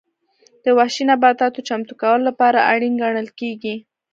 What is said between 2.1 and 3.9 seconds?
لپاره اړین ګڼل کېږي.